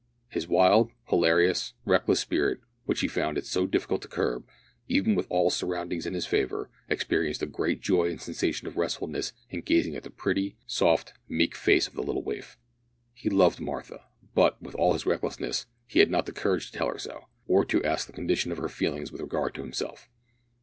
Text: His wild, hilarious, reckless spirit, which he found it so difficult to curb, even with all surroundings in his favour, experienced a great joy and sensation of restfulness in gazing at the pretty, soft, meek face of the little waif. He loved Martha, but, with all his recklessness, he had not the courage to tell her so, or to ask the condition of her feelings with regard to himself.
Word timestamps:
His 0.29 0.47
wild, 0.47 0.89
hilarious, 1.09 1.75
reckless 1.85 2.19
spirit, 2.19 2.59
which 2.85 3.01
he 3.01 3.07
found 3.07 3.37
it 3.37 3.45
so 3.45 3.67
difficult 3.67 4.01
to 4.01 4.07
curb, 4.07 4.47
even 4.87 5.13
with 5.13 5.27
all 5.29 5.51
surroundings 5.51 6.07
in 6.07 6.15
his 6.15 6.25
favour, 6.25 6.71
experienced 6.89 7.43
a 7.43 7.45
great 7.45 7.81
joy 7.81 8.09
and 8.09 8.19
sensation 8.19 8.67
of 8.67 8.77
restfulness 8.77 9.31
in 9.51 9.61
gazing 9.61 9.95
at 9.95 10.01
the 10.01 10.09
pretty, 10.09 10.57
soft, 10.65 11.13
meek 11.29 11.55
face 11.55 11.85
of 11.87 11.93
the 11.93 12.01
little 12.01 12.23
waif. 12.23 12.57
He 13.13 13.29
loved 13.29 13.59
Martha, 13.59 14.05
but, 14.33 14.59
with 14.59 14.73
all 14.73 14.93
his 14.93 15.05
recklessness, 15.05 15.67
he 15.85 15.99
had 15.99 16.09
not 16.09 16.25
the 16.25 16.31
courage 16.31 16.71
to 16.71 16.77
tell 16.79 16.87
her 16.87 16.97
so, 16.97 17.25
or 17.47 17.63
to 17.65 17.83
ask 17.83 18.07
the 18.07 18.11
condition 18.13 18.51
of 18.51 18.57
her 18.57 18.69
feelings 18.69 19.11
with 19.11 19.21
regard 19.21 19.53
to 19.53 19.61
himself. 19.61 20.09